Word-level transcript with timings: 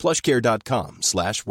plushcare.com 0.00 0.96
slash. 1.02 1.44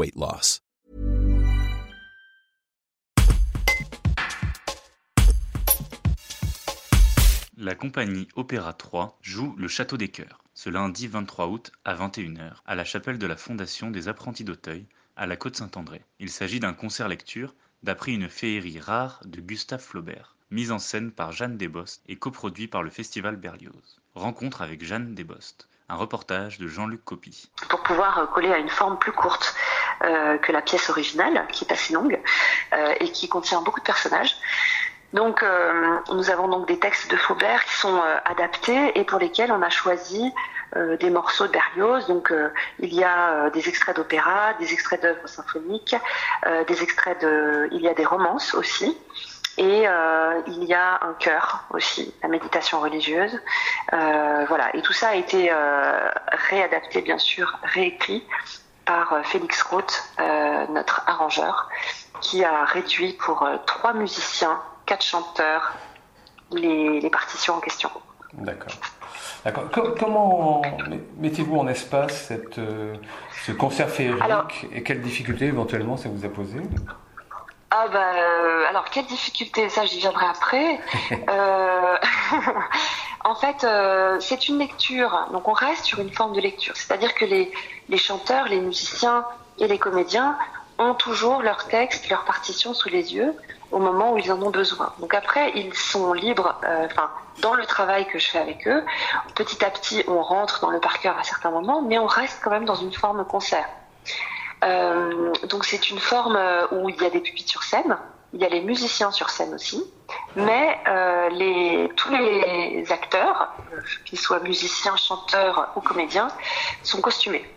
La 7.57 7.75
compagnie 7.75 8.27
Opéra 8.35 8.73
3 8.73 9.19
joue 9.21 9.53
Le 9.55 9.67
Château 9.67 9.97
des 9.97 10.07
Cœurs, 10.07 10.43
ce 10.55 10.71
lundi 10.71 11.07
23 11.07 11.47
août 11.49 11.71
à 11.85 11.93
21h, 11.93 12.53
à 12.65 12.73
la 12.73 12.83
chapelle 12.83 13.19
de 13.19 13.27
la 13.27 13.37
Fondation 13.37 13.91
des 13.91 14.07
Apprentis 14.07 14.43
d'Auteuil, 14.43 14.87
à 15.15 15.27
la 15.27 15.35
Côte-Saint-André. 15.35 16.01
Il 16.19 16.31
s'agit 16.31 16.59
d'un 16.59 16.73
concert-lecture 16.73 17.53
d'après 17.83 18.13
une 18.13 18.29
féerie 18.29 18.79
rare 18.79 19.21
de 19.25 19.41
Gustave 19.41 19.83
Flaubert, 19.83 20.35
mise 20.49 20.71
en 20.71 20.79
scène 20.79 21.11
par 21.11 21.33
Jeanne 21.33 21.57
Desbostes 21.57 22.01
et 22.07 22.15
coproduit 22.15 22.67
par 22.67 22.81
le 22.81 22.89
Festival 22.89 23.35
Berlioz. 23.35 24.01
Rencontre 24.15 24.63
avec 24.63 24.83
Jeanne 24.83 25.13
Desbostes. 25.13 25.69
Un 25.91 25.95
reportage 25.95 26.59
de 26.59 26.67
Jean-Luc 26.67 27.03
Copy. 27.03 27.49
Pour 27.67 27.81
pouvoir 27.81 28.19
euh, 28.19 28.25
coller 28.27 28.53
à 28.53 28.59
une 28.59 28.69
forme 28.69 28.99
plus 28.99 29.11
courte 29.11 29.55
euh, 30.03 30.37
que 30.37 30.51
la 30.51 30.61
pièce 30.61 30.87
originale, 30.91 31.47
qui 31.51 31.65
est 31.65 31.71
assez 31.73 31.93
longue 31.93 32.19
euh, 32.73 32.93
et 32.99 33.11
qui 33.11 33.27
contient 33.27 33.63
beaucoup 33.63 33.79
de 33.79 33.85
personnages. 33.85 34.35
Donc, 35.13 35.43
nous 36.13 36.29
avons 36.29 36.47
donc 36.47 36.67
des 36.67 36.77
textes 36.77 37.09
de 37.09 37.17
Flaubert 37.17 37.65
qui 37.65 37.73
sont 37.73 37.99
adaptés 38.25 38.91
et 38.93 39.03
pour 39.03 39.17
lesquels 39.17 39.51
on 39.51 39.63
a 39.63 39.71
choisi 39.71 40.31
des 40.99 41.09
morceaux 41.09 41.47
de 41.47 41.51
Berlioz. 41.51 42.05
Donc, 42.05 42.31
il 42.77 42.93
y 42.93 43.03
a 43.03 43.49
des 43.49 43.67
extraits 43.67 43.95
d'opéra, 43.95 44.53
des 44.59 44.71
extraits 44.71 45.01
d'œuvres 45.01 45.27
symphoniques, 45.27 45.95
des 46.67 46.83
extraits 46.83 47.19
de, 47.23 47.69
il 47.71 47.81
y 47.81 47.87
a 47.87 47.95
des 47.95 48.05
romances 48.05 48.53
aussi. 48.53 48.95
Et 49.57 49.87
euh, 49.87 50.41
il 50.47 50.63
y 50.63 50.73
a 50.73 50.99
un 51.03 51.13
chœur 51.19 51.65
aussi, 51.71 52.13
la 52.23 52.29
méditation 52.29 52.79
religieuse. 52.79 53.37
Euh, 53.93 54.45
voilà. 54.47 54.73
Et 54.75 54.81
tout 54.81 54.93
ça 54.93 55.09
a 55.09 55.15
été 55.15 55.51
euh, 55.51 56.09
réadapté, 56.49 57.01
bien 57.01 57.17
sûr, 57.17 57.57
réécrit 57.63 58.25
par 58.85 59.19
Félix 59.23 59.61
Roth, 59.61 60.03
notre 60.71 61.03
arrangeur, 61.07 61.69
qui 62.21 62.43
a 62.43 62.65
réduit 62.65 63.13
pour 63.13 63.47
trois 63.67 63.93
musiciens, 63.93 64.59
quatre 64.87 65.03
chanteurs, 65.03 65.73
les, 66.51 66.99
les 66.99 67.09
partitions 67.11 67.55
en 67.55 67.59
question. 67.59 67.91
D'accord. 68.33 68.73
D'accord. 69.45 69.69
Co- 69.71 69.93
comment 69.99 70.63
mettez-vous 71.17 71.57
en 71.57 71.67
espace 71.67 72.13
cette, 72.29 72.59
ce 73.45 73.51
concert 73.51 73.89
féerique 73.89 74.65
et 74.71 74.81
quelles 74.81 75.01
difficultés 75.01 75.45
éventuellement 75.45 75.95
ça 75.95 76.09
vous 76.09 76.25
a 76.25 76.29
posé? 76.29 76.59
Ah 77.71 77.87
bah 77.87 77.99
euh, 78.15 78.65
alors 78.67 78.85
quelle 78.85 79.05
difficulté 79.05 79.69
ça 79.69 79.85
j'y 79.85 79.99
viendrai 79.99 80.25
après. 80.25 80.79
Euh, 81.29 81.97
en 83.25 83.35
fait 83.35 83.63
euh, 83.63 84.19
c'est 84.19 84.47
une 84.47 84.57
lecture 84.57 85.27
donc 85.31 85.47
on 85.47 85.53
reste 85.53 85.85
sur 85.85 85.99
une 85.99 86.11
forme 86.11 86.33
de 86.33 86.41
lecture 86.41 86.75
c'est-à-dire 86.75 87.13
que 87.13 87.25
les 87.25 87.51
les 87.89 87.97
chanteurs 87.97 88.47
les 88.47 88.59
musiciens 88.59 89.25
et 89.59 89.67
les 89.67 89.77
comédiens 89.77 90.37
ont 90.79 90.93
toujours 90.95 91.41
leur 91.41 91.67
texte 91.67 92.09
leur 92.09 92.25
partition 92.25 92.73
sous 92.73 92.89
les 92.89 93.13
yeux 93.13 93.35
au 93.71 93.79
moment 93.79 94.13
où 94.13 94.17
ils 94.17 94.31
en 94.31 94.41
ont 94.41 94.49
besoin. 94.49 94.93
Donc 94.99 95.13
après 95.13 95.51
ils 95.55 95.73
sont 95.75 96.13
libres 96.13 96.59
enfin 96.85 97.09
dans 97.41 97.53
le 97.53 97.65
travail 97.65 98.07
que 98.07 98.17
je 98.17 98.29
fais 98.29 98.39
avec 98.39 98.67
eux 98.67 98.83
petit 99.35 99.63
à 99.63 99.69
petit 99.69 100.03
on 100.07 100.21
rentre 100.21 100.61
dans 100.61 100.71
le 100.71 100.79
par 100.79 100.99
cœur 100.99 101.17
à 101.19 101.23
certains 101.23 101.51
moments 101.51 101.81
mais 101.81 101.99
on 101.99 102.07
reste 102.07 102.39
quand 102.43 102.51
même 102.51 102.65
dans 102.65 102.75
une 102.75 102.93
forme 102.93 103.23
concert. 103.25 103.67
Euh, 104.63 105.31
donc 105.47 105.65
c'est 105.65 105.89
une 105.89 105.99
forme 105.99 106.35
euh, 106.35 106.67
où 106.71 106.89
il 106.89 107.01
y 107.01 107.05
a 107.05 107.09
des 107.09 107.21
pupitres 107.21 107.49
sur 107.49 107.63
scène, 107.63 107.97
il 108.33 108.41
y 108.41 108.45
a 108.45 108.49
les 108.49 108.61
musiciens 108.61 109.11
sur 109.11 109.29
scène 109.29 109.53
aussi, 109.53 109.83
mais 110.35 110.77
euh, 110.87 111.29
les, 111.29 111.89
tous 111.95 112.11
les 112.11 112.91
acteurs, 112.91 113.53
euh, 113.73 113.81
qu'ils 114.05 114.19
soient 114.19 114.39
musiciens, 114.39 114.95
chanteurs 114.97 115.71
ou 115.75 115.81
comédiens, 115.81 116.27
sont 116.83 117.01
costumés. 117.01 117.49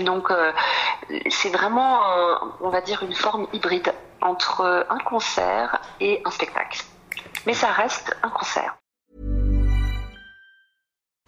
Donc 0.00 0.30
euh, 0.30 0.52
c'est 1.30 1.50
vraiment, 1.50 2.10
euh, 2.10 2.34
on 2.60 2.70
va 2.70 2.80
dire, 2.80 3.02
une 3.02 3.14
forme 3.14 3.46
hybride 3.52 3.94
entre 4.20 4.86
un 4.90 4.98
concert 4.98 5.80
et 6.00 6.22
un 6.24 6.30
spectacle. 6.30 6.82
Mais 7.46 7.54
ça 7.54 7.68
reste 7.68 8.16
un 8.22 8.30
concert. 8.30 8.76